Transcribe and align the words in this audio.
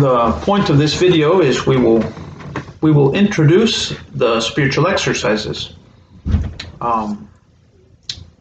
the 0.00 0.32
point 0.42 0.70
of 0.70 0.78
this 0.78 0.94
video 0.94 1.40
is 1.40 1.66
we 1.66 1.76
will 1.76 2.04
we 2.80 2.92
will 2.92 3.14
introduce 3.14 3.94
the 4.14 4.40
spiritual 4.40 4.86
exercises. 4.86 5.74
Um, 6.80 7.30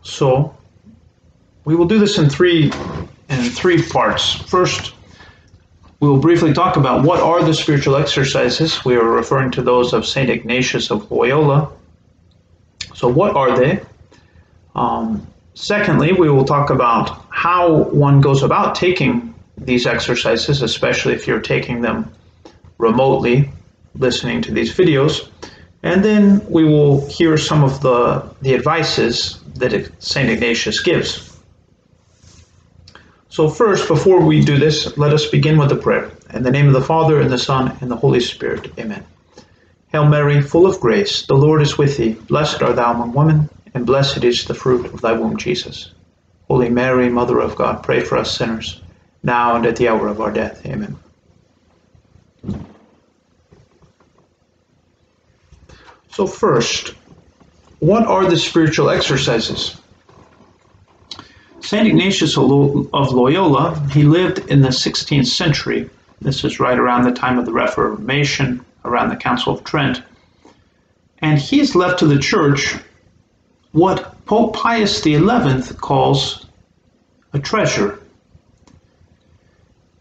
so 0.01 0.55
we 1.65 1.75
will 1.75 1.85
do 1.85 1.99
this 1.99 2.17
in 2.17 2.29
three 2.29 2.71
in 3.29 3.41
three 3.51 3.81
parts. 3.81 4.33
First, 4.33 4.93
we 5.99 6.09
will 6.09 6.19
briefly 6.19 6.53
talk 6.53 6.75
about 6.75 7.03
what 7.03 7.21
are 7.21 7.43
the 7.43 7.53
spiritual 7.53 7.95
exercises. 7.95 8.83
We 8.83 8.95
are 8.95 9.09
referring 9.09 9.51
to 9.51 9.61
those 9.61 9.93
of 9.93 10.05
Saint 10.05 10.29
Ignatius 10.29 10.91
of 10.91 11.09
Loyola. 11.09 11.71
So, 12.93 13.07
what 13.07 13.35
are 13.35 13.57
they? 13.57 13.81
Um, 14.75 15.25
secondly, 15.53 16.11
we 16.11 16.29
will 16.29 16.45
talk 16.45 16.69
about 16.69 17.25
how 17.29 17.83
one 17.83 18.19
goes 18.19 18.43
about 18.43 18.75
taking 18.75 19.32
these 19.57 19.85
exercises, 19.85 20.61
especially 20.61 21.13
if 21.13 21.27
you're 21.27 21.41
taking 21.41 21.81
them 21.81 22.11
remotely, 22.77 23.49
listening 23.95 24.41
to 24.41 24.51
these 24.51 24.73
videos. 24.73 25.29
And 25.83 26.03
then 26.03 26.45
we 26.49 26.63
will 26.63 27.07
hear 27.07 27.37
some 27.37 27.63
of 27.63 27.81
the, 27.81 28.29
the 28.41 28.55
advices 28.55 29.39
that 29.55 29.91
St. 30.01 30.29
Ignatius 30.29 30.81
gives. 30.81 31.29
So, 33.29 33.49
first, 33.49 33.87
before 33.87 34.23
we 34.23 34.45
do 34.45 34.59
this, 34.59 34.95
let 34.95 35.11
us 35.11 35.25
begin 35.25 35.57
with 35.57 35.71
a 35.71 35.75
prayer. 35.75 36.11
In 36.33 36.43
the 36.43 36.51
name 36.51 36.67
of 36.67 36.73
the 36.73 36.83
Father, 36.83 37.19
and 37.19 37.31
the 37.31 37.39
Son, 37.39 37.75
and 37.81 37.89
the 37.89 37.95
Holy 37.95 38.19
Spirit. 38.19 38.71
Amen. 38.79 39.03
Hail 39.87 40.05
Mary, 40.05 40.39
full 40.41 40.67
of 40.67 40.79
grace, 40.79 41.25
the 41.25 41.35
Lord 41.35 41.61
is 41.61 41.77
with 41.77 41.97
thee. 41.97 42.13
Blessed 42.27 42.61
art 42.61 42.75
thou 42.75 42.93
among 42.93 43.13
women, 43.13 43.49
and 43.73 43.87
blessed 43.87 44.23
is 44.23 44.45
the 44.45 44.53
fruit 44.53 44.85
of 44.85 45.01
thy 45.01 45.13
womb, 45.13 45.37
Jesus. 45.37 45.91
Holy 46.47 46.69
Mary, 46.69 47.09
Mother 47.09 47.39
of 47.39 47.55
God, 47.55 47.81
pray 47.81 48.01
for 48.01 48.19
us 48.19 48.37
sinners, 48.37 48.82
now 49.23 49.55
and 49.55 49.65
at 49.65 49.77
the 49.77 49.87
hour 49.87 50.07
of 50.07 50.21
our 50.21 50.31
death. 50.31 50.65
Amen. 50.65 50.97
So, 56.11 56.27
first, 56.27 56.93
what 57.79 58.05
are 58.05 58.29
the 58.29 58.37
spiritual 58.37 58.89
exercises? 58.89 59.77
St. 61.61 61.87
Ignatius 61.87 62.37
of 62.37 63.13
Loyola, 63.13 63.87
he 63.91 64.03
lived 64.03 64.39
in 64.51 64.61
the 64.61 64.69
16th 64.69 65.25
century. 65.25 65.89
This 66.21 66.43
is 66.43 66.59
right 66.59 66.77
around 66.77 67.05
the 67.05 67.13
time 67.13 67.39
of 67.39 67.45
the 67.45 67.53
Reformation, 67.53 68.63
around 68.85 69.09
the 69.09 69.15
Council 69.15 69.53
of 69.53 69.63
Trent. 69.63 70.03
And 71.19 71.39
he's 71.39 71.73
left 71.73 71.99
to 71.99 72.05
the 72.05 72.19
church 72.19 72.75
what 73.71 74.23
Pope 74.25 74.55
Pius 74.55 75.01
XI 75.01 75.19
calls 75.77 76.45
a 77.33 77.39
treasure. 77.39 78.02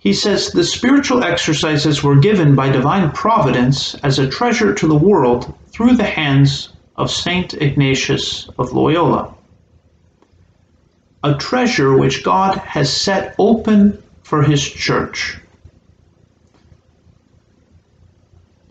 He 0.02 0.12
says 0.12 0.50
the 0.50 0.64
spiritual 0.64 1.24
exercises 1.24 2.02
were 2.02 2.16
given 2.16 2.54
by 2.54 2.68
divine 2.68 3.10
providence 3.12 3.94
as 4.02 4.18
a 4.18 4.28
treasure 4.28 4.74
to 4.74 4.86
the 4.86 4.94
world 4.94 5.54
through 5.68 5.96
the 5.96 6.04
hands 6.04 6.70
of 6.96 7.10
Saint 7.10 7.54
Ignatius 7.54 8.48
of 8.58 8.72
Loyola 8.72 9.34
a 11.24 11.34
treasure 11.34 11.96
which 11.96 12.24
God 12.24 12.58
has 12.58 12.92
set 12.92 13.34
open 13.38 14.02
for 14.22 14.42
his 14.42 14.62
church. 14.62 15.38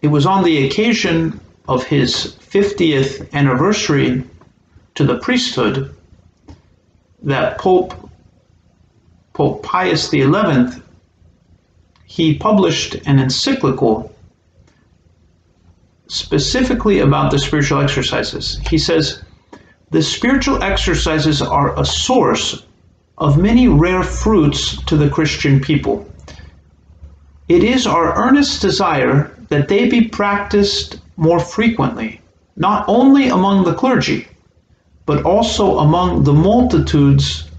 It 0.02 0.08
was 0.08 0.26
on 0.26 0.44
the 0.44 0.68
occasion 0.68 1.40
of 1.68 1.84
his 1.84 2.36
50th 2.40 3.32
anniversary 3.34 4.24
to 4.96 5.06
the 5.06 5.20
priesthood 5.20 5.96
that 7.22 7.58
Pope 7.58 7.94
Pope 9.34 9.64
Pius 9.64 10.10
XI 10.10 10.26
he 12.12 12.34
published 12.34 12.96
an 13.06 13.20
encyclical 13.20 14.14
specifically 16.10 17.00
about 17.00 17.32
the 17.32 17.40
spiritual 17.40 17.80
exercises. 17.80 18.60
He 18.70 18.78
says 18.78 19.24
the 19.92 20.02
spiritual 20.02 20.62
exercises 20.62 21.42
are 21.42 21.80
a 21.80 21.86
source 21.86 22.64
of 23.18 23.38
many 23.38 23.70
rare 23.70 24.04
fruits 24.04 24.84
to 24.88 24.98
the 24.98 25.10
Christian 25.10 25.62
people. 25.62 26.06
It 27.48 27.64
is 27.64 27.88
our 27.88 28.14
earnest 28.18 28.62
desire 28.62 29.34
that 29.48 29.70
they 29.70 29.88
be 29.88 30.10
practiced 30.10 31.00
more 31.16 31.40
frequently, 31.40 32.20
not 32.58 32.84
only 32.90 33.30
among 33.30 33.64
the 33.64 33.74
clergy, 33.74 34.28
but 35.06 35.24
also 35.24 35.80
among 35.80 36.26
the 36.26 36.34
multitudes 36.34 37.50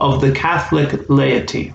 of 0.00 0.20
the 0.20 0.32
Catholic 0.32 1.08
laity. 1.08 1.72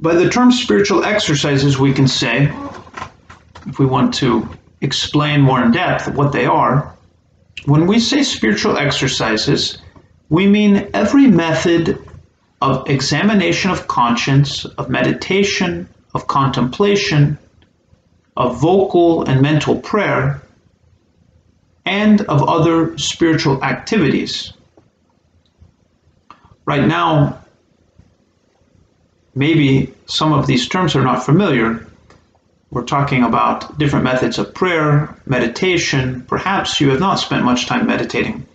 By 0.00 0.14
the 0.14 0.30
term 0.30 0.52
spiritual 0.52 1.04
exercises, 1.04 1.78
we 1.78 1.92
can 1.92 2.06
say, 2.06 2.52
if 3.66 3.78
we 3.78 3.86
want 3.86 4.14
to 4.14 4.48
explain 4.80 5.40
more 5.40 5.60
in 5.62 5.72
depth 5.72 6.08
what 6.14 6.32
they 6.32 6.46
are, 6.46 6.94
when 7.64 7.86
we 7.86 7.98
say 7.98 8.22
spiritual 8.22 8.76
exercises, 8.78 9.78
we 10.28 10.46
mean 10.46 10.88
every 10.94 11.26
method 11.26 12.00
of 12.62 12.88
examination 12.88 13.70
of 13.70 13.88
conscience, 13.88 14.64
of 14.64 14.88
meditation, 14.88 15.88
of 16.14 16.26
contemplation, 16.28 17.38
of 18.36 18.60
vocal 18.60 19.24
and 19.24 19.42
mental 19.42 19.80
prayer, 19.80 20.40
and 21.84 22.20
of 22.22 22.48
other 22.48 22.96
spiritual 22.98 23.64
activities. 23.64 24.52
Right 26.66 26.86
now, 26.86 27.42
maybe 29.34 29.92
some 30.06 30.32
of 30.32 30.46
these 30.46 30.68
terms 30.68 30.96
are 30.96 31.04
not 31.04 31.24
familiar, 31.24 31.86
we're 32.70 32.84
talking 32.84 33.22
about 33.22 33.78
different 33.78 34.04
methods 34.04 34.38
of 34.38 34.52
prayer, 34.52 35.14
meditation. 35.26 36.22
Perhaps 36.28 36.80
you 36.80 36.90
have 36.90 37.00
not 37.00 37.18
spent 37.18 37.44
much 37.44 37.66
time 37.66 37.86
meditating. 37.86 38.46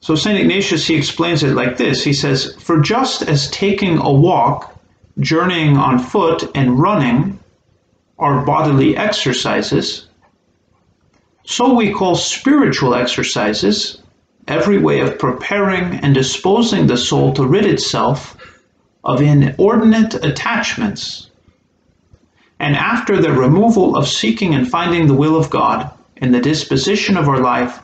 So 0.00 0.14
St. 0.14 0.38
Ignatius, 0.38 0.86
he 0.86 0.96
explains 0.96 1.42
it 1.42 1.54
like 1.54 1.76
this. 1.76 2.04
He 2.04 2.12
says, 2.12 2.54
For 2.56 2.80
just 2.80 3.22
as 3.22 3.50
taking 3.50 3.98
a 3.98 4.12
walk, 4.12 4.76
journeying 5.20 5.76
on 5.76 5.98
foot, 5.98 6.50
and 6.54 6.78
running 6.78 7.38
are 8.18 8.44
bodily 8.44 8.96
exercises, 8.96 10.08
so 11.44 11.74
we 11.74 11.92
call 11.92 12.14
spiritual 12.14 12.94
exercises 12.94 14.02
every 14.48 14.78
way 14.78 15.00
of 15.00 15.18
preparing 15.18 15.94
and 16.00 16.14
disposing 16.14 16.86
the 16.86 16.96
soul 16.96 17.32
to 17.32 17.46
rid 17.46 17.64
itself 17.66 18.36
of 19.04 19.20
inordinate 19.20 20.14
attachments 20.24 21.30
and 22.62 22.76
after 22.76 23.20
the 23.20 23.32
removal 23.32 23.96
of 23.96 24.06
seeking 24.06 24.54
and 24.54 24.70
finding 24.70 25.08
the 25.08 25.14
will 25.14 25.36
of 25.36 25.50
God 25.50 25.90
in 26.18 26.30
the 26.30 26.40
disposition 26.40 27.16
of 27.16 27.28
our 27.28 27.40
life 27.40 27.80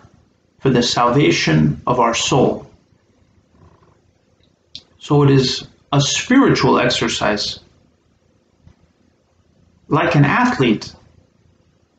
for 0.61 0.71
the 0.71 0.83
salvation 0.83 1.81
of 1.87 1.99
our 1.99 2.15
soul. 2.15 2.71
So 5.01 5.25
it 5.25 5.31
is 5.31 5.67
a 5.93 6.01
spiritual 6.01 6.79
exercise. 6.79 7.59
Like 9.89 10.15
an 10.15 10.25
athlete, 10.25 10.95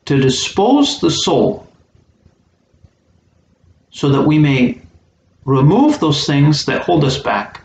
to 0.06 0.18
dispose 0.18 1.00
the 1.00 1.10
soul 1.10 1.68
so 3.90 4.08
that 4.08 4.22
we 4.22 4.38
may 4.38 4.80
remove 5.44 6.00
those 6.00 6.26
things 6.26 6.64
that 6.64 6.82
hold 6.82 7.04
us 7.04 7.18
back, 7.18 7.60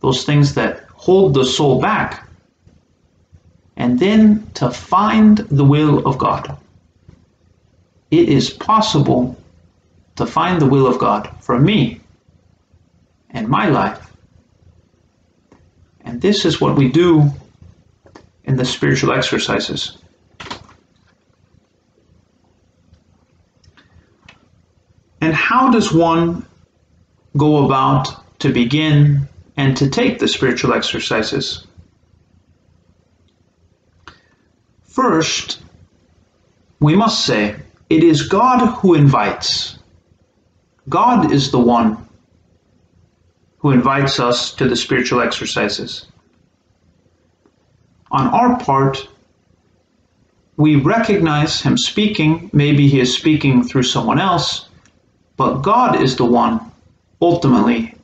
those 0.00 0.24
things 0.24 0.54
that 0.54 0.89
hold 1.00 1.32
the 1.32 1.46
soul 1.46 1.80
back 1.80 2.28
and 3.76 3.98
then 3.98 4.46
to 4.52 4.70
find 4.70 5.38
the 5.38 5.64
will 5.64 6.06
of 6.06 6.18
God. 6.18 6.58
It 8.10 8.28
is 8.28 8.50
possible 8.50 9.34
to 10.16 10.26
find 10.26 10.60
the 10.60 10.66
will 10.66 10.86
of 10.86 10.98
God 10.98 11.30
for 11.40 11.58
me 11.58 12.00
and 13.30 13.48
my 13.48 13.66
life. 13.70 14.12
And 16.04 16.20
this 16.20 16.44
is 16.44 16.60
what 16.60 16.76
we 16.76 16.92
do 16.92 17.30
in 18.44 18.56
the 18.56 18.66
spiritual 18.66 19.12
exercises. 19.12 19.96
And 25.22 25.32
how 25.32 25.70
does 25.70 25.94
one 25.94 26.44
go 27.38 27.64
about 27.64 28.22
to 28.40 28.52
begin 28.52 29.29
and 29.60 29.76
to 29.76 29.90
take 29.90 30.18
the 30.18 30.26
spiritual 30.26 30.72
exercises? 30.72 31.66
First, 34.84 35.60
we 36.80 36.96
must 36.96 37.26
say 37.26 37.56
it 37.90 38.02
is 38.02 38.26
God 38.26 38.60
who 38.76 38.94
invites. 38.94 39.78
God 40.88 41.30
is 41.30 41.50
the 41.50 41.58
one 41.58 42.08
who 43.58 43.70
invites 43.72 44.18
us 44.18 44.54
to 44.54 44.66
the 44.66 44.76
spiritual 44.76 45.20
exercises. 45.20 46.06
On 48.12 48.28
our 48.28 48.58
part, 48.60 49.06
we 50.56 50.76
recognize 50.76 51.60
Him 51.60 51.76
speaking. 51.76 52.48
Maybe 52.54 52.88
He 52.88 52.98
is 53.00 53.14
speaking 53.14 53.62
through 53.62 53.82
someone 53.82 54.18
else, 54.18 54.70
but 55.36 55.60
God 55.60 56.00
is 56.00 56.16
the 56.16 56.24
one 56.24 56.60
ultimately 57.20 57.94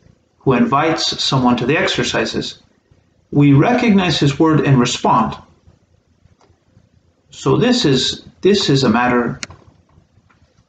who 0.47 0.53
invites 0.53 1.23
someone 1.23 1.57
to 1.57 1.67
the 1.67 1.77
exercises. 1.77 2.63
we 3.33 3.53
recognize 3.53 4.21
his 4.21 4.39
word 4.39 4.61
and 4.61 4.79
respond. 4.79 5.37
So 7.31 7.57
this 7.57 7.85
is 7.85 8.25
this 8.43 8.71
is 8.71 8.85
a 8.85 8.89
matter 8.89 9.41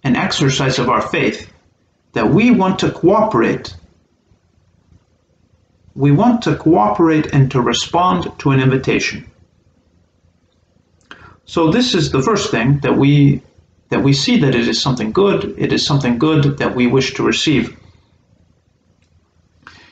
an 0.04 0.16
exercise 0.16 0.80
of 0.80 0.90
our 0.90 1.02
faith 1.02 1.54
that 2.14 2.28
we 2.28 2.50
want 2.50 2.80
to 2.80 2.90
cooperate. 2.90 3.76
We 5.94 6.12
want 6.12 6.42
to 6.44 6.56
cooperate 6.56 7.28
and 7.36 7.52
to 7.52 7.62
respond 7.62 8.20
to 8.40 8.52
an 8.52 8.60
invitation. 8.60 9.30
So 11.46 11.70
this 11.72 11.94
is 11.94 12.12
the 12.12 12.24
first 12.24 12.50
thing 12.50 12.80
that 12.80 12.98
we 12.98 13.44
that 13.90 14.02
we 14.02 14.14
see 14.14 14.40
that 14.40 14.56
it 14.56 14.68
is 14.68 14.82
something 14.82 15.12
good, 15.12 15.54
it 15.56 15.72
is 15.72 15.86
something 15.86 16.18
good 16.18 16.58
that 16.58 16.76
we 16.76 16.88
wish 16.88 17.14
to 17.14 17.24
receive. 17.24 17.78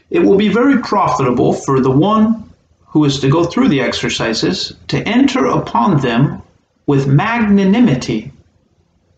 It 0.10 0.20
will 0.20 0.38
be 0.38 0.50
very 0.50 0.80
profitable 0.80 1.54
for 1.54 1.80
the 1.80 1.92
one 1.92 2.50
who 2.86 3.04
is 3.06 3.20
to 3.20 3.30
go 3.30 3.44
through 3.44 3.70
the 3.70 3.82
exercises 3.82 4.74
to 4.88 5.06
enter 5.08 5.46
upon 5.46 6.02
them 6.02 6.42
with 6.86 7.08
magnanimity. 7.08 8.32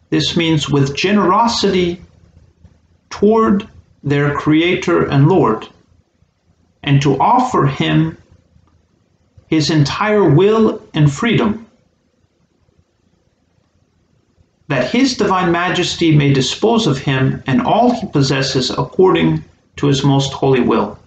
This 0.10 0.38
means 0.38 0.70
with 0.70 0.96
generosity 0.96 2.02
toward 3.10 3.68
their 4.04 4.34
Creator 4.36 5.06
and 5.10 5.28
Lord, 5.28 5.68
and 6.84 7.02
to 7.02 7.20
offer 7.20 7.66
Him 7.66 8.18
His 9.48 9.70
entire 9.70 10.30
will 10.30 10.82
and 10.94 11.12
freedom 11.12 11.68
that 14.68 14.92
his 14.92 15.16
divine 15.16 15.52
majesty 15.52 16.16
may 16.16 16.34
dispose 16.34 16.88
of 16.88 16.98
him 16.98 17.42
and 17.48 17.62
all 17.62 17.92
he 17.92 18.08
possesses 18.08 18.70
according 18.70 19.44
to 19.78 19.88
his 19.88 20.04
most 20.04 20.34
holy 20.34 20.62
will. 20.62 20.98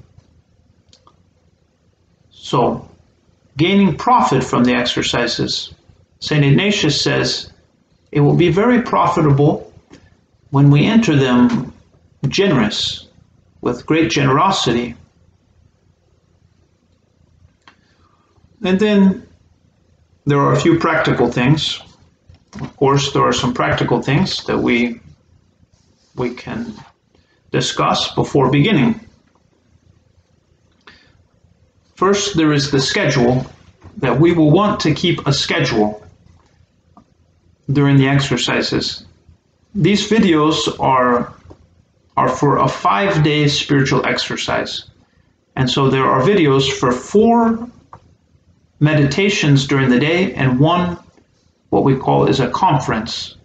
So, 2.31 2.89
gaining 3.57 3.97
profit 3.97 4.43
from 4.43 4.65
the 4.65 4.75
exercises, 4.75 5.75
St. 6.21 6.45
Ignatius 6.45 7.01
says 7.01 7.53
it 8.13 8.21
will 8.21 8.37
be 8.37 8.51
very 8.51 8.83
profitable 8.83 9.73
when 10.51 10.71
we 10.71 10.85
enter 10.87 11.15
them 11.15 11.73
generous, 12.29 13.07
with 13.61 13.87
great 13.87 14.11
generosity. 14.11 14.95
And 18.65 18.79
then 18.79 19.27
there 20.27 20.39
are 20.39 20.53
a 20.53 20.61
few 20.61 20.79
practical 20.79 21.31
things 21.31 21.81
of 22.55 22.77
course, 22.77 23.13
there 23.13 23.23
are 23.23 23.33
some 23.33 23.55
practical 23.55 24.03
things 24.03 24.45
that 24.45 24.59
we 24.59 25.01
we 26.17 26.35
can 26.35 26.75
discuss 27.51 28.15
before 28.15 28.51
beginning. 28.51 29.01
First, 31.95 32.37
there 32.37 32.53
is 32.53 32.71
the 32.71 32.81
schedule 32.81 33.47
that 33.99 34.19
we 34.19 34.33
will 34.33 34.51
want 34.51 34.81
to 34.81 34.95
keep 34.95 35.27
a 35.27 35.33
schedule 35.33 36.07
during 37.71 37.97
the 37.97 38.09
exercises. 38.09 39.05
These 39.75 40.09
videos 40.09 40.79
are 40.81 41.35
are 42.17 42.29
for 42.29 42.59
a 42.59 42.65
5-day 42.65 43.49
spiritual 43.49 44.05
exercise. 44.05 44.91
And 45.57 45.71
so 45.71 45.89
there 45.89 46.05
are 46.05 46.21
videos 46.23 46.71
for 46.71 46.93
four 46.93 47.71
meditations 48.81 49.67
during 49.67 49.89
the 49.91 49.99
day 49.99 50.35
and 50.35 50.59
one 50.59 50.99
what 51.71 51.85
we 51.85 51.97
call 51.97 52.27
is 52.27 52.41
a 52.41 52.51
conference. 52.51 53.37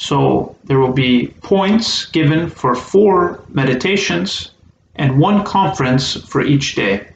So 0.00 0.56
there 0.64 0.78
will 0.78 0.94
be 0.94 1.26
points 1.42 2.06
given 2.06 2.48
for 2.48 2.74
four 2.74 3.44
meditations 3.50 4.52
and 4.94 5.20
one 5.20 5.44
conference 5.44 6.14
for 6.14 6.40
each 6.40 6.74
day. 6.74 7.06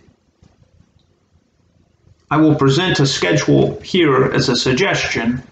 I 2.30 2.36
will 2.36 2.54
present 2.56 3.00
a 3.00 3.06
schedule 3.06 3.80
here 3.80 4.24
as 4.24 4.50
a 4.50 4.56
suggestion. 4.56 5.42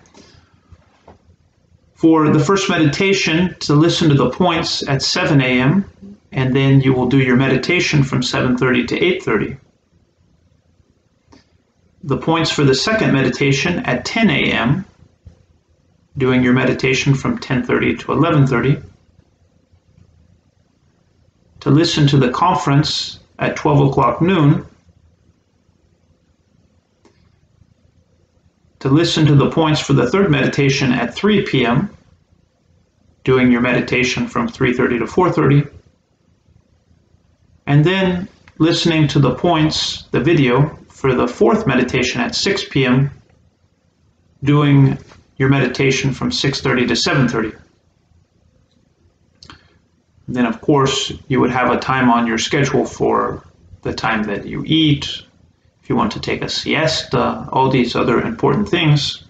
For 1.95 2.29
the 2.29 2.45
first 2.45 2.69
meditation, 2.69 3.57
to 3.61 3.75
listen 3.77 4.11
to 4.11 4.15
the 4.15 4.29
points 4.29 4.87
at 4.87 5.01
7 5.01 5.41
a.m., 5.41 5.91
and 6.33 6.55
then 6.55 6.83
you 6.83 6.93
will 6.93 7.07
do 7.07 7.19
your 7.19 7.37
meditation 7.37 8.05
from 8.05 8.21
7.30 8.21 8.89
to 8.89 9.01
8.30 9.01 9.57
the 12.05 12.17
points 12.17 12.51
for 12.51 12.65
the 12.65 12.75
second 12.75 13.13
meditation 13.13 13.79
at 13.81 14.05
10 14.05 14.29
a.m., 14.29 14.85
doing 16.19 16.43
your 16.43 16.53
meditation 16.53 17.15
from 17.15 17.39
10:30 17.39 17.99
to 18.01 18.07
11:30. 18.13 18.83
To 21.61 21.71
listen 21.71 22.07
to 22.09 22.19
the 22.19 22.31
conference 22.31 23.21
at 23.39 23.57
12 23.57 23.89
o'clock 23.89 24.21
noon. 24.21 24.67
To 28.81 28.89
listen 28.89 29.27
to 29.27 29.35
the 29.35 29.51
points 29.51 29.81
for 29.81 29.93
the 29.93 30.11
third 30.11 30.31
meditation 30.31 30.93
at 30.93 31.15
3 31.15 31.43
p.m., 31.43 31.89
doing 33.25 33.53
your 33.53 33.61
meditation 33.61 34.27
from 34.27 34.49
3:30 34.49 34.99
to 34.99 35.07
4:30. 35.07 35.71
And 37.67 37.85
then 37.85 38.29
listening 38.59 39.07
to 39.09 39.19
the 39.19 39.35
points, 39.35 40.05
the 40.11 40.21
video 40.21 40.77
for 40.89 41.15
the 41.15 41.29
fourth 41.29 41.67
meditation 41.67 42.21
at 42.21 42.35
6 42.35 42.65
p.m., 42.71 43.11
doing 44.43 44.99
your 45.43 45.51
meditation 45.51 46.13
from 46.13 46.31
6.30 46.31 46.87
to 46.87 46.95
7.30. 46.95 47.59
Then, 50.29 50.47
of 50.47 50.61
course, 50.61 51.13
you 51.27 51.41
would 51.41 51.51
have 51.51 51.73
a 51.73 51.81
time 51.81 52.09
on 52.09 52.29
your 52.29 52.39
schedule 52.39 52.87
for 52.87 53.43
the 53.83 53.93
time 53.93 54.23
that 54.23 54.47
you 54.47 54.63
eat, 54.65 55.23
if 55.83 55.91
you 55.91 55.97
want 55.97 56.13
to 56.13 56.21
take 56.21 56.43
a 56.43 56.49
siesta, 56.49 57.49
all 57.51 57.69
these 57.69 57.97
other 57.97 58.23
important 58.23 58.69
things. 58.69 59.25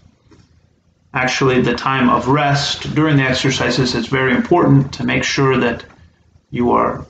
Actually, 1.15 1.63
the 1.63 1.75
time 1.75 2.11
of 2.11 2.29
rest 2.29 2.95
during 2.95 3.17
the 3.17 3.23
exercises 3.23 3.95
is 3.95 4.07
very 4.07 4.35
important 4.35 4.93
to 4.93 5.05
make 5.05 5.25
sure 5.25 5.57
that 5.57 5.83
you 6.51 6.73
are 6.73 7.07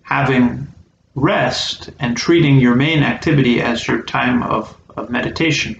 having 0.00 0.66
rest 1.14 1.90
and 1.98 2.16
treating 2.16 2.56
your 2.56 2.76
main 2.76 3.02
activity 3.02 3.60
as 3.60 3.86
your 3.86 4.00
time 4.04 4.42
of, 4.42 4.74
of 4.96 5.10
meditation. 5.10 5.78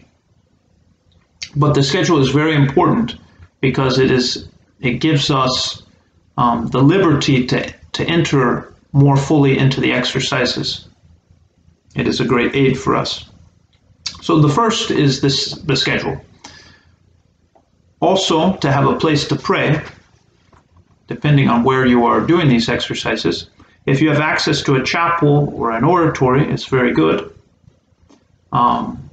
But 1.56 1.74
the 1.74 1.82
schedule 1.82 2.20
is 2.20 2.28
very 2.28 2.54
important 2.54 3.16
because 3.60 3.98
it 3.98 4.10
is 4.10 4.48
it 4.80 5.00
gives 5.00 5.30
us 5.30 5.82
um, 6.36 6.68
the 6.68 6.82
liberty 6.82 7.46
to, 7.46 7.72
to 7.92 8.04
enter 8.04 8.74
more 8.92 9.16
fully 9.16 9.58
into 9.58 9.80
the 9.80 9.92
exercises. 9.92 10.88
It 11.94 12.06
is 12.06 12.20
a 12.20 12.26
great 12.26 12.54
aid 12.54 12.78
for 12.78 12.94
us. 12.94 13.30
So 14.20 14.38
the 14.38 14.50
first 14.50 14.90
is 14.90 15.20
this 15.22 15.52
the 15.52 15.76
schedule. 15.76 16.20
Also, 18.00 18.56
to 18.56 18.70
have 18.70 18.86
a 18.86 18.96
place 18.96 19.26
to 19.28 19.36
pray, 19.36 19.82
depending 21.06 21.48
on 21.48 21.64
where 21.64 21.86
you 21.86 22.04
are 22.04 22.20
doing 22.20 22.48
these 22.48 22.68
exercises, 22.68 23.48
if 23.86 24.02
you 24.02 24.10
have 24.10 24.20
access 24.20 24.62
to 24.64 24.74
a 24.74 24.82
chapel 24.82 25.54
or 25.56 25.70
an 25.70 25.84
oratory, 25.84 26.44
it's 26.52 26.66
very 26.66 26.92
good. 26.92 27.32
Um, 28.52 29.05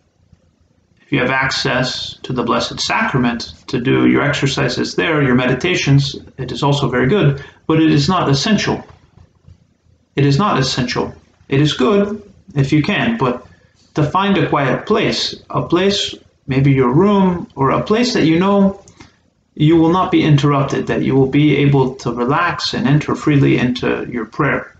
you 1.13 1.20
have 1.20 1.29
access 1.29 2.15
to 2.24 2.34
the 2.34 2.41
Blessed 2.41 2.79
Sacrament 2.79 3.53
to 3.67 3.79
do 3.79 4.08
your 4.08 4.24
exercises 4.24 4.96
there, 4.96 5.22
your 5.22 5.36
meditations, 5.36 6.15
it 6.39 6.51
is 6.51 6.63
also 6.63 6.89
very 6.89 7.08
good, 7.08 7.46
but 7.67 7.79
it 7.79 7.91
is 7.91 8.10
not 8.10 8.27
essential. 8.29 8.84
It 10.15 10.25
is 10.25 10.39
not 10.39 10.58
essential. 10.58 11.13
It 11.50 11.62
is 11.62 11.74
good 11.74 12.24
if 12.55 12.74
you 12.74 12.82
can, 12.82 13.17
but 13.20 13.46
to 13.93 14.03
find 14.03 14.36
a 14.39 14.50
quiet 14.50 14.88
place, 14.88 15.36
a 15.51 15.62
place, 15.62 16.15
maybe 16.48 16.72
your 16.72 16.91
room, 16.91 17.48
or 17.55 17.70
a 17.70 17.84
place 17.84 18.15
that 18.15 18.25
you 18.25 18.39
know 18.39 18.84
you 19.53 19.77
will 19.77 19.91
not 19.91 20.12
be 20.12 20.24
interrupted, 20.24 20.88
that 20.88 21.03
you 21.03 21.13
will 21.13 21.29
be 21.29 21.58
able 21.58 21.93
to 21.98 22.12
relax 22.12 22.74
and 22.74 22.88
enter 22.88 23.13
freely 23.13 23.60
into 23.60 24.10
your 24.10 24.25
prayer. 24.25 24.75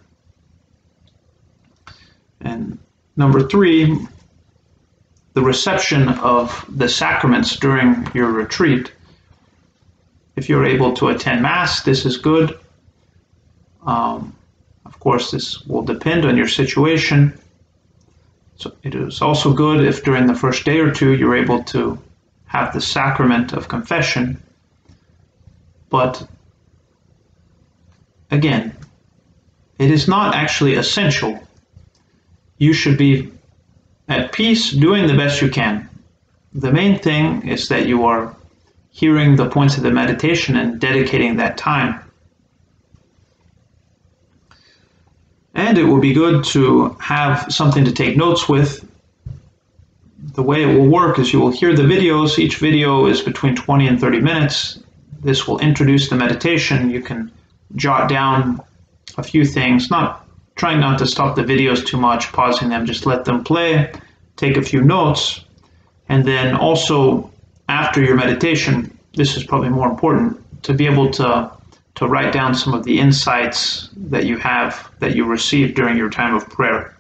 And 2.42 2.80
number 3.16 3.48
three, 3.48 4.08
the 5.34 5.42
reception 5.42 6.10
of 6.10 6.66
the 6.70 6.88
sacraments 6.88 7.56
during 7.58 8.08
your 8.14 8.32
retreat. 8.32 8.92
If 10.36 10.50
you're 10.50 10.66
able 10.66 10.94
to 10.94 11.10
attend 11.10 11.42
Mass, 11.42 11.84
this 11.84 12.06
is 12.06 12.18
good. 12.18 12.60
Um, 13.86 14.36
of 14.86 15.00
course, 15.00 15.32
this 15.32 15.66
will 15.66 15.84
depend 15.84 16.26
on 16.26 16.38
your 16.38 16.48
situation. 16.48 17.38
So 18.56 18.74
it 18.84 18.96
is 18.96 19.22
also 19.22 19.54
good 19.54 19.84
if 19.84 20.04
during 20.04 20.28
the 20.28 20.36
first 20.36 20.64
day 20.64 20.80
or 20.80 20.92
two 20.92 21.14
you're 21.16 21.36
able 21.36 21.64
to 21.64 22.00
have 22.46 22.74
the 22.74 22.82
sacrament 22.82 23.54
of 23.54 23.68
confession 23.68 24.42
but 25.94 26.28
again, 28.32 28.76
it 29.78 29.92
is 29.92 30.08
not 30.08 30.34
actually 30.34 30.74
essential. 30.74 31.40
You 32.58 32.74
should 32.74 32.98
be 32.98 33.32
at 34.08 34.32
peace 34.32 34.72
doing 34.72 35.08
the 35.08 35.16
best 35.16 35.42
you 35.42 35.50
can. 35.50 35.90
The 36.54 36.72
main 36.72 37.00
thing 37.00 37.48
is 37.48 37.68
that 37.70 37.88
you 37.88 38.06
are 38.06 38.36
hearing 38.92 39.36
the 39.36 39.50
points 39.50 39.78
of 39.78 39.84
the 39.84 39.92
meditation 39.92 40.56
and 40.56 40.80
dedicating 40.80 41.36
that 41.38 41.58
time. 41.58 42.00
And 45.56 45.78
it 45.78 45.84
will 45.84 46.00
be 46.00 46.14
good 46.14 46.44
to 46.46 46.90
have 47.00 47.52
something 47.52 47.86
to 47.86 47.92
take 47.92 48.18
notes 48.18 48.50
with. 48.50 48.88
The 50.34 50.44
way 50.44 50.64
it 50.64 50.78
will 50.78 50.90
work 50.90 51.20
is 51.20 51.34
you 51.34 51.40
will 51.40 51.52
hear 51.52 51.76
the 51.76 51.84
videos. 51.84 52.40
Each 52.40 52.58
video 52.58 53.06
is 53.06 53.22
between 53.22 53.56
20 53.56 53.88
and 53.88 54.00
30 54.00 54.20
minutes. 54.20 54.80
This 55.22 55.48
will 55.48 55.60
introduce 55.60 56.10
the 56.10 56.16
meditation. 56.16 56.90
You 56.90 57.02
can 57.02 57.32
jot 57.76 58.10
down 58.10 58.62
a 59.18 59.24
few 59.24 59.46
things, 59.46 59.90
not 59.90 60.23
trying 60.56 60.80
not 60.80 61.00
to 61.00 61.08
stop 61.08 61.36
the 61.36 61.44
videos 61.44 61.86
too 61.86 61.98
much, 61.98 62.32
pausing 62.32 62.70
them, 62.70 62.86
just 62.86 63.06
let 63.06 63.26
them 63.26 63.44
play, 63.44 63.92
take 64.36 64.58
a 64.58 64.62
few 64.62 64.82
notes, 64.82 65.44
and 66.10 66.26
then 66.26 66.56
also 66.56 67.32
after 67.70 68.04
your 68.04 68.16
meditation, 68.16 68.96
this 69.16 69.36
is 69.38 69.44
probably 69.44 69.70
more 69.70 69.90
important, 69.90 70.40
to 70.64 70.74
be 70.74 70.86
able 70.86 71.10
to 71.12 71.52
to 71.96 72.08
write 72.08 72.34
down 72.34 72.56
some 72.56 72.74
of 72.74 72.84
the 72.84 73.00
insights 73.00 73.90
that 73.96 74.26
you 74.26 74.38
have 74.38 74.90
that 75.00 75.16
you 75.16 75.26
received 75.26 75.76
during 75.76 75.96
your 75.96 76.10
time 76.10 76.34
of 76.34 76.50
prayer. 76.50 76.96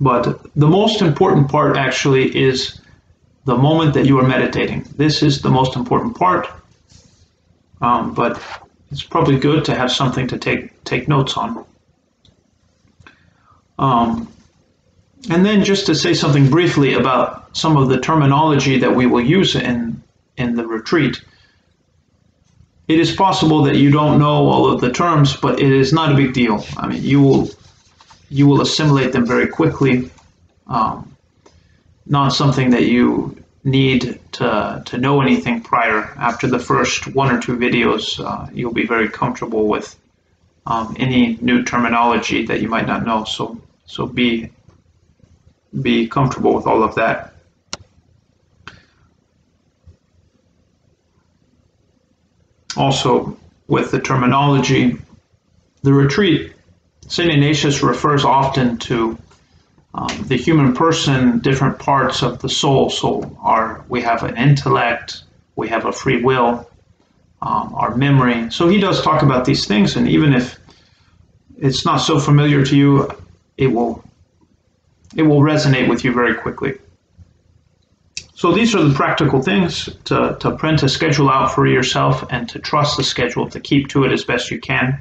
But 0.00 0.40
the 0.54 0.66
most 0.66 1.02
important 1.02 1.50
part 1.50 1.76
actually 1.76 2.34
is 2.36 2.80
the 3.44 3.56
moment 3.56 3.94
that 3.94 4.06
you 4.06 4.18
are 4.18 4.26
meditating. 4.26 4.86
This 4.96 5.22
is 5.22 5.42
the 5.42 5.50
most 5.50 5.76
important 5.76 6.16
part. 6.16 6.48
Um, 7.80 8.14
but 8.14 8.40
it's 8.90 9.02
probably 9.02 9.38
good 9.38 9.64
to 9.66 9.74
have 9.74 9.90
something 9.92 10.26
to 10.28 10.38
take 10.38 10.82
take 10.84 11.08
notes 11.08 11.36
on. 11.36 11.64
Um, 13.78 14.28
and 15.30 15.44
then 15.44 15.64
just 15.64 15.86
to 15.86 15.94
say 15.94 16.14
something 16.14 16.48
briefly 16.48 16.94
about 16.94 17.56
some 17.56 17.76
of 17.76 17.88
the 17.88 18.00
terminology 18.00 18.78
that 18.78 18.94
we 18.94 19.06
will 19.06 19.24
use 19.24 19.54
in 19.54 20.02
in 20.36 20.54
the 20.54 20.66
retreat. 20.66 21.22
It 22.88 23.00
is 23.00 23.16
possible 23.16 23.62
that 23.64 23.76
you 23.76 23.90
don't 23.90 24.18
know 24.18 24.46
all 24.46 24.70
of 24.70 24.80
the 24.80 24.92
terms, 24.92 25.36
but 25.36 25.58
it 25.58 25.72
is 25.72 25.92
not 25.92 26.12
a 26.12 26.14
big 26.14 26.34
deal. 26.34 26.64
I 26.76 26.86
mean, 26.86 27.02
you 27.02 27.20
will 27.20 27.48
you 28.28 28.46
will 28.46 28.60
assimilate 28.60 29.12
them 29.12 29.26
very 29.26 29.48
quickly. 29.48 30.10
Um, 30.66 31.16
not 32.06 32.28
something 32.28 32.70
that 32.70 32.84
you 32.84 33.36
need 33.64 34.20
to, 34.32 34.82
to 34.86 34.98
know 34.98 35.20
anything 35.20 35.60
prior. 35.60 36.14
After 36.16 36.46
the 36.46 36.58
first 36.58 37.08
one 37.08 37.34
or 37.34 37.40
two 37.40 37.56
videos, 37.56 38.24
uh, 38.24 38.48
you'll 38.52 38.72
be 38.72 38.86
very 38.86 39.08
comfortable 39.08 39.66
with 39.66 39.96
um, 40.66 40.96
any 40.98 41.38
new 41.40 41.62
terminology 41.62 42.44
that 42.46 42.60
you 42.60 42.68
might 42.68 42.86
not 42.86 43.06
know. 43.06 43.24
So, 43.24 43.60
so 43.86 44.06
be, 44.06 44.50
be 45.80 46.08
comfortable 46.08 46.54
with 46.54 46.66
all 46.66 46.82
of 46.82 46.94
that. 46.96 47.34
Also, 52.76 53.36
with 53.68 53.90
the 53.90 54.00
terminology, 54.00 54.98
the 55.82 55.92
retreat, 55.92 56.52
St. 57.08 57.30
Ignatius 57.30 57.82
refers 57.82 58.24
often 58.24 58.76
to 58.78 59.16
um, 59.94 60.24
the 60.24 60.36
human 60.36 60.74
person, 60.74 61.38
different 61.38 61.78
parts 61.78 62.22
of 62.22 62.40
the 62.40 62.48
soul. 62.48 62.90
So 62.90 63.36
our 63.40 63.84
we 63.88 64.02
have 64.02 64.24
an 64.24 64.36
intellect, 64.36 65.22
we 65.54 65.68
have 65.68 65.86
a 65.86 65.92
free 65.92 66.22
will, 66.22 66.68
um, 67.42 67.74
our 67.74 67.96
memory. 67.96 68.50
So 68.50 68.68
he 68.68 68.78
does 68.78 69.02
talk 69.02 69.22
about 69.22 69.44
these 69.44 69.66
things, 69.66 69.96
and 69.96 70.08
even 70.08 70.32
if 70.32 70.58
it's 71.58 71.84
not 71.84 71.98
so 71.98 72.18
familiar 72.18 72.64
to 72.64 72.76
you, 72.76 73.10
it 73.56 73.68
will 73.68 74.02
it 75.14 75.22
will 75.22 75.40
resonate 75.40 75.88
with 75.88 76.04
you 76.04 76.12
very 76.12 76.34
quickly. 76.34 76.78
So 78.34 78.52
these 78.52 78.74
are 78.74 78.84
the 78.84 78.94
practical 78.94 79.40
things 79.40 79.88
to, 80.04 80.36
to 80.40 80.56
print 80.56 80.82
a 80.82 80.90
schedule 80.90 81.30
out 81.30 81.54
for 81.54 81.66
yourself 81.66 82.22
and 82.28 82.46
to 82.50 82.58
trust 82.58 82.98
the 82.98 83.02
schedule, 83.02 83.48
to 83.48 83.58
keep 83.58 83.88
to 83.88 84.04
it 84.04 84.12
as 84.12 84.24
best 84.24 84.50
you 84.50 84.60
can. 84.60 85.00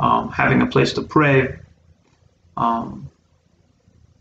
Um, 0.00 0.30
having 0.30 0.60
a 0.60 0.66
place 0.66 0.92
to 0.94 1.02
pray, 1.02 1.56
um, 2.56 3.08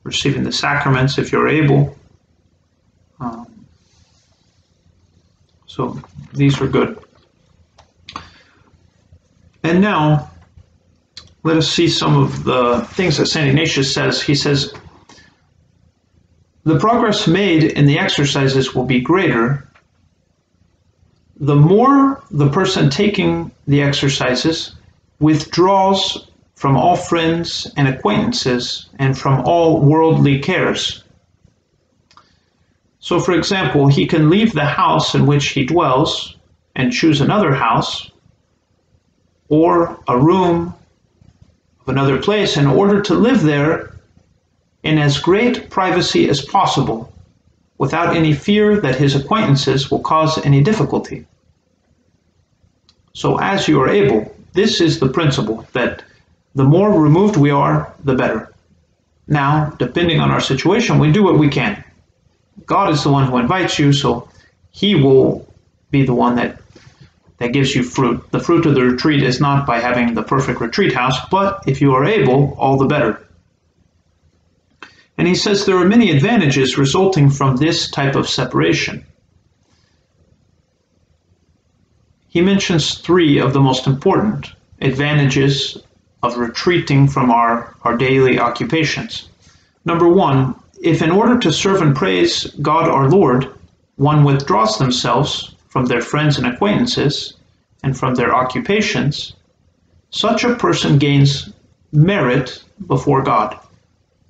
receiving 0.04 0.44
the 0.44 0.52
sacraments 0.52 1.18
if 1.18 1.32
you're 1.32 1.48
able. 1.48 1.98
Um, 3.20 3.66
so 5.66 6.00
these 6.32 6.62
are 6.62 6.68
good. 6.68 7.00
And 9.64 9.82
now, 9.82 10.32
let 11.44 11.58
us 11.58 11.70
see 11.70 11.88
some 11.88 12.18
of 12.18 12.44
the 12.44 12.88
things 12.94 13.18
that 13.18 13.28
St. 13.28 13.48
Ignatius 13.48 13.94
says. 13.94 14.22
He 14.22 14.36
says, 14.36 14.74
the 16.64 16.80
progress 16.80 17.28
made 17.28 17.64
in 17.64 17.86
the 17.86 17.98
exercises 17.98 18.76
will 18.76 18.86
be 18.86 19.00
greater 19.00 19.70
the 21.40 21.56
more 21.56 22.22
the 22.32 22.50
person 22.50 22.90
taking 22.90 23.52
the 23.66 23.82
exercises 23.82 24.76
withdraws 25.20 26.28
from 26.56 26.76
all 26.76 26.98
friends 26.98 27.72
and 27.78 27.88
acquaintances, 27.88 28.90
and 29.00 29.18
from 29.18 29.40
all 29.46 29.80
worldly 29.80 30.40
cares. 30.40 31.06
So, 33.00 33.22
for 33.22 33.32
example, 33.32 33.88
he 33.88 34.06
can 34.06 34.30
leave 34.30 34.52
the 34.52 34.66
house 34.66 35.16
in 35.16 35.26
which 35.26 35.48
he 35.48 35.64
dwells 35.64 36.36
and 36.76 36.92
choose 36.92 37.22
another 37.22 37.54
house 37.54 38.12
or 39.50 40.00
a 40.08 40.18
room 40.18 40.74
of 41.82 41.90
another 41.90 42.22
place 42.22 42.56
in 42.56 42.68
order 42.68 43.02
to 43.02 43.14
live 43.16 43.42
there 43.42 43.96
in 44.84 44.98
as 44.98 45.20
great 45.20 45.70
privacy 45.70 46.30
as 46.30 46.42
possible 46.42 47.12
without 47.78 48.16
any 48.16 48.34
fear 48.34 48.80
that 48.80 48.96
his 48.96 49.16
acquaintances 49.16 49.90
will 49.90 50.00
cause 50.00 50.38
any 50.46 50.62
difficulty. 50.62 51.26
So, 53.14 53.40
as 53.40 53.68
you 53.68 53.82
are 53.82 53.90
able, 53.90 54.34
this 54.54 54.80
is 54.80 55.00
the 55.00 55.10
principle 55.10 55.68
that 55.74 56.04
the 56.56 56.64
more 56.64 57.02
removed 57.02 57.38
we 57.38 57.52
are, 57.52 57.94
the 58.04 58.16
better. 58.16 58.54
Now, 59.28 59.72
depending 59.80 60.20
on 60.20 60.32
our 60.32 60.42
situation, 60.42 61.00
we 61.00 61.12
do 61.12 61.24
what 61.24 61.38
we 61.38 61.50
can. 61.50 61.84
God 62.66 62.92
is 62.92 63.04
the 63.04 63.12
one 63.12 63.28
who 63.28 63.38
invites 63.38 63.80
you, 63.80 63.94
so 63.94 64.30
He 64.72 64.96
will 64.96 65.48
be 65.92 66.06
the 66.06 66.14
one 66.14 66.36
that 66.36 66.59
that 67.40 67.54
gives 67.54 67.74
you 67.74 67.84
fruit. 67.84 68.32
The 68.32 68.40
fruit 68.40 68.66
of 68.66 68.76
the 68.76 68.84
retreat 68.84 69.24
is 69.24 69.40
not 69.40 69.66
by 69.66 69.80
having 69.80 70.14
the 70.14 70.24
perfect 70.24 70.62
retreat 70.62 70.94
house, 70.94 71.18
but 71.32 71.64
if 71.66 71.82
you 71.82 71.94
are 71.94 72.06
able, 72.06 72.54
all 72.58 72.78
the 72.78 72.86
better. 72.86 73.26
And 75.18 75.28
he 75.28 75.36
says 75.36 75.66
there 75.66 75.78
are 75.78 75.86
many 75.86 76.12
advantages 76.12 76.78
resulting 76.78 77.30
from 77.30 77.58
this 77.58 77.90
type 77.90 78.16
of 78.16 78.30
separation. 78.30 79.06
He 82.28 82.42
mentions 82.42 83.00
three 83.00 83.40
of 83.40 83.54
the 83.54 83.60
most 83.60 83.88
important 83.88 84.54
advantages 84.82 85.78
of 86.22 86.38
retreating 86.38 87.08
from 87.08 87.32
our, 87.32 87.76
our 87.84 87.98
daily 87.98 88.40
occupations. 88.40 89.30
Number 89.84 90.08
one, 90.08 90.56
if 90.82 91.02
in 91.02 91.12
order 91.12 91.40
to 91.40 91.52
serve 91.52 91.82
and 91.82 91.96
praise 91.96 92.46
God 92.62 92.88
our 92.88 93.10
Lord, 93.10 93.52
one 93.96 94.24
withdraws 94.24 94.78
themselves 94.78 95.56
from 95.70 95.86
their 95.86 96.02
friends 96.02 96.38
and 96.38 96.46
acquaintances 96.46 97.36
and 97.84 97.98
from 97.98 98.16
their 98.16 98.36
occupations, 98.36 99.34
such 100.10 100.44
a 100.44 100.56
person 100.56 100.98
gains 100.98 101.50
merit 101.92 102.64
before 102.88 103.24
God. 103.24 103.58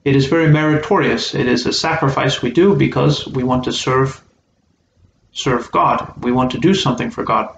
It 0.05 0.15
is 0.15 0.27
very 0.27 0.50
meritorious. 0.50 1.34
It 1.36 1.48
is 1.48 1.65
a 1.65 1.74
sacrifice 1.74 2.41
we 2.41 2.51
do 2.51 2.75
because 2.75 3.27
we 3.27 3.43
want 3.43 3.63
to 3.65 3.74
serve 3.74 4.22
serve 5.31 5.72
God. 5.72 6.13
We 6.24 6.31
want 6.31 6.51
to 6.51 6.58
do 6.60 6.74
something 6.74 7.12
for 7.12 7.24
God. 7.24 7.55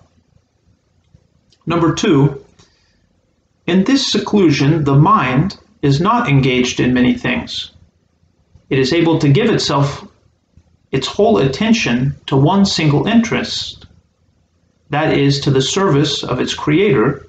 Number 1.66 1.94
2, 1.96 2.44
in 3.68 3.84
this 3.86 4.12
seclusion, 4.12 4.84
the 4.84 4.96
mind 4.96 5.58
is 5.82 6.02
not 6.02 6.28
engaged 6.28 6.80
in 6.80 6.94
many 6.94 7.16
things. 7.18 7.72
It 8.70 8.80
is 8.80 8.94
able 8.94 9.20
to 9.20 9.30
give 9.30 9.50
itself 9.50 10.06
its 10.92 11.08
whole 11.08 11.38
attention 11.38 12.16
to 12.28 12.36
one 12.36 12.66
single 12.66 13.08
interest, 13.08 13.86
that 14.90 15.18
is, 15.18 15.40
to 15.40 15.52
the 15.52 15.62
service 15.62 16.24
of 16.24 16.40
its 16.40 16.54
Creator 16.54 17.26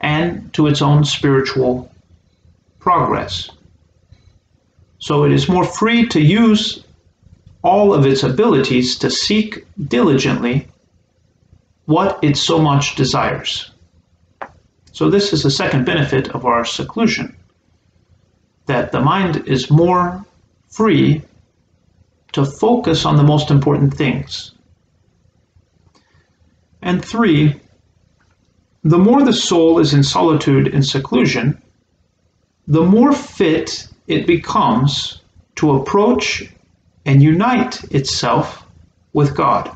and 0.00 0.52
to 0.54 0.66
its 0.66 0.80
own 0.80 1.04
spiritual 1.04 1.92
progress. 2.78 3.50
So 4.98 5.24
it 5.24 5.32
is 5.32 5.48
more 5.48 5.64
free 5.64 6.06
to 6.08 6.20
use 6.20 6.84
all 7.62 7.92
of 7.92 8.06
its 8.06 8.22
abilities 8.22 8.98
to 8.98 9.10
seek 9.10 9.66
diligently 9.88 10.68
what 11.84 12.18
it 12.22 12.36
so 12.36 12.58
much 12.58 12.94
desires. 12.94 13.70
So 14.92 15.10
this 15.10 15.32
is 15.32 15.42
the 15.42 15.50
second 15.50 15.84
benefit 15.84 16.28
of 16.30 16.44
our 16.44 16.64
seclusion, 16.64 17.36
that 18.66 18.92
the 18.92 19.00
mind 19.00 19.46
is 19.46 19.70
more 19.70 20.24
free 20.68 21.22
to 22.32 22.44
focus 22.44 23.04
on 23.04 23.16
the 23.16 23.22
most 23.22 23.50
important 23.50 23.94
things. 23.94 24.52
And 26.82 27.04
three, 27.04 27.60
the 28.84 28.98
more 28.98 29.22
the 29.22 29.32
soul 29.32 29.78
is 29.78 29.94
in 29.94 30.02
solitude 30.02 30.68
and 30.68 30.84
seclusion, 30.84 31.60
the 32.66 32.82
more 32.82 33.12
fit 33.12 33.88
it 34.06 34.26
becomes 34.26 35.20
to 35.56 35.72
approach 35.72 36.48
and 37.04 37.22
unite 37.22 37.82
itself 37.92 38.64
with 39.12 39.34
God. 39.34 39.74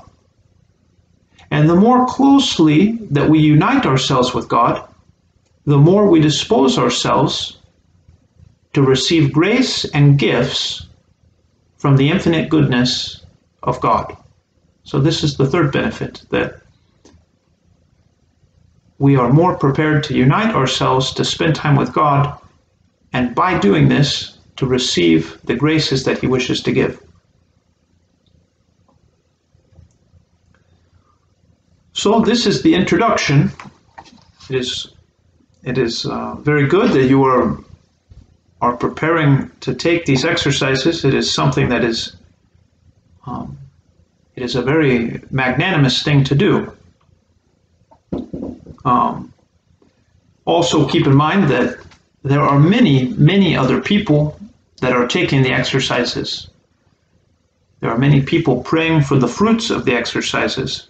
And 1.51 1.69
the 1.69 1.77
more 1.77 2.07
closely 2.07 2.93
that 3.11 3.29
we 3.29 3.41
unite 3.41 3.85
ourselves 3.85 4.33
with 4.35 4.49
God, 4.49 4.89
the 5.67 5.79
more 5.79 6.09
we 6.09 6.21
dispose 6.21 6.79
ourselves 6.79 7.59
to 8.73 8.83
receive 8.83 9.33
grace 9.33 9.85
and 9.87 10.19
gifts 10.19 10.87
from 11.83 11.97
the 11.97 12.09
infinite 12.09 12.49
goodness 12.49 13.27
of 13.65 13.81
God. 13.81 14.17
So, 14.85 15.01
this 15.01 15.25
is 15.25 15.37
the 15.37 15.49
third 15.49 15.73
benefit 15.73 16.23
that 16.31 16.61
we 18.99 19.17
are 19.17 19.33
more 19.33 19.59
prepared 19.59 20.05
to 20.05 20.15
unite 20.15 20.55
ourselves 20.55 21.13
to 21.15 21.25
spend 21.25 21.57
time 21.57 21.75
with 21.75 21.93
God, 21.93 22.39
and 23.13 23.35
by 23.35 23.59
doing 23.59 23.89
this, 23.89 24.39
to 24.59 24.65
receive 24.65 25.37
the 25.43 25.57
graces 25.57 26.05
that 26.05 26.19
He 26.21 26.29
wishes 26.29 26.63
to 26.63 26.71
give. 26.71 27.03
So, 31.95 32.21
this 32.21 32.47
is 32.47 32.63
the 32.63 32.77
introduction. 32.77 33.51
It 34.49 34.55
is, 34.55 34.93
it 35.65 35.79
is 35.79 36.07
uh, 36.07 36.37
very 36.37 36.69
good 36.69 36.93
that 36.93 37.09
you 37.09 37.25
are, 37.25 37.59
are 38.63 38.77
preparing 38.77 39.51
to 39.61 39.75
take 39.75 40.07
these 40.07 40.25
exercises. 40.25 41.05
It 41.05 41.15
is 41.15 41.35
something 41.35 41.69
that 41.69 41.85
is 41.85 42.17
um, 43.27 43.59
it 44.37 44.43
is 44.43 44.55
a 44.55 44.63
very 44.63 45.21
magnanimous 45.31 46.03
thing 46.03 46.25
to 46.25 46.35
do. 46.35 46.73
Um, 48.85 49.33
also, 50.45 50.89
keep 50.89 51.07
in 51.07 51.15
mind 51.15 51.51
that 51.51 51.79
there 52.23 52.41
are 52.41 52.59
many, 52.59 53.09
many 53.09 53.57
other 53.57 53.81
people 53.81 54.39
that 54.81 54.93
are 54.93 55.07
taking 55.07 55.43
the 55.43 55.53
exercises. 55.53 56.49
There 57.81 57.91
are 57.91 57.99
many 57.99 58.23
people 58.23 58.63
praying 58.63 59.03
for 59.03 59.19
the 59.19 59.29
fruits 59.29 59.71
of 59.71 59.85
the 59.85 59.95
exercises. 59.95 60.89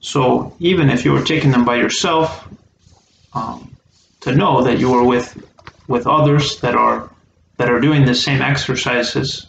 So, 0.00 0.54
even 0.58 0.90
if 0.90 1.04
you 1.04 1.14
are 1.16 1.24
taking 1.24 1.50
them 1.50 1.64
by 1.64 1.76
yourself, 1.76 2.48
um, 3.34 3.76
to 4.20 4.34
know 4.34 4.62
that 4.62 4.78
you 4.78 4.92
are 4.94 5.04
with 5.04 5.49
with 5.90 6.06
others 6.06 6.60
that 6.60 6.74
are 6.74 7.10
that 7.58 7.68
are 7.68 7.80
doing 7.80 8.06
the 8.06 8.14
same 8.14 8.40
exercises 8.40 9.46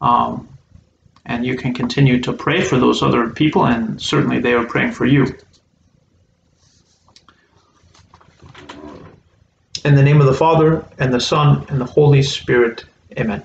um, 0.00 0.48
and 1.26 1.44
you 1.44 1.56
can 1.56 1.74
continue 1.74 2.20
to 2.20 2.32
pray 2.32 2.62
for 2.62 2.78
those 2.78 3.02
other 3.02 3.28
people, 3.28 3.66
and 3.66 4.00
certainly 4.00 4.40
they 4.40 4.54
are 4.54 4.64
praying 4.64 4.92
for 4.92 5.06
you. 5.06 5.26
In 9.84 9.94
the 9.94 10.02
name 10.02 10.20
of 10.20 10.26
the 10.26 10.34
Father, 10.34 10.84
and 10.98 11.12
the 11.12 11.20
Son, 11.20 11.64
and 11.68 11.80
the 11.80 11.84
Holy 11.84 12.22
Spirit, 12.22 12.84
Amen. 13.18 13.44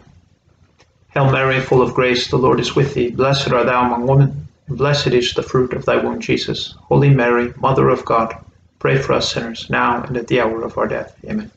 Hail 1.09 1.31
Mary, 1.31 1.59
full 1.61 1.81
of 1.81 1.93
grace, 1.93 2.29
the 2.29 2.37
Lord 2.37 2.59
is 2.59 2.75
with 2.75 2.93
thee. 2.93 3.09
Blessed 3.09 3.51
art 3.51 3.67
thou 3.67 3.85
among 3.85 4.07
women, 4.07 4.47
and 4.67 4.77
blessed 4.77 5.07
is 5.07 5.33
the 5.33 5.43
fruit 5.43 5.73
of 5.73 5.85
thy 5.85 5.97
womb, 5.97 6.19
Jesus. 6.19 6.75
Holy 6.79 7.09
Mary, 7.09 7.53
Mother 7.57 7.89
of 7.89 8.03
God, 8.03 8.35
pray 8.79 8.97
for 8.97 9.13
us 9.13 9.33
sinners, 9.33 9.69
now 9.69 10.03
and 10.03 10.17
at 10.17 10.27
the 10.27 10.41
hour 10.41 10.63
of 10.63 10.77
our 10.77 10.87
death. 10.87 11.15
Amen. 11.25 11.51